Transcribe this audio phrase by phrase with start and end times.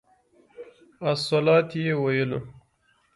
[1.11, 2.39] الصلواة یې ویلو.